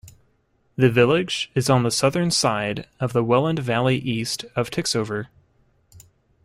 [0.77, 5.27] The village is on the southern side of the Welland valley east of Tixover.